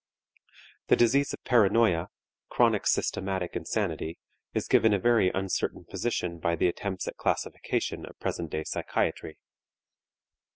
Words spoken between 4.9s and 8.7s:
a very uncertain position by the attempts at classification of present day